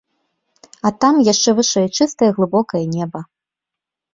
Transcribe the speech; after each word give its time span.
А 0.87 0.91
там, 1.03 1.15
яшчэ 1.27 1.49
вышэй, 1.59 1.87
чыстае 1.99 2.29
глыбокае 2.39 2.83
неба. 2.99 3.19